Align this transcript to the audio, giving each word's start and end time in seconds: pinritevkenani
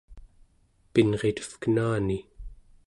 pinritevkenani 0.93 2.19